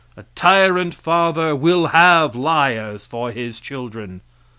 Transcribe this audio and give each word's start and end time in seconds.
A 0.17 0.23
tyrant 0.33 0.95
father 0.95 1.55
will 1.55 1.85
have 1.93 2.35
liars 2.35 3.05
for 3.05 3.29
his 3.31 3.59
children. 3.59 4.21